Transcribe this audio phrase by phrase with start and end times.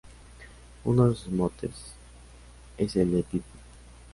[0.83, 1.69] Uno de sus motes
[2.75, 3.61] es el de 'Pitbull'.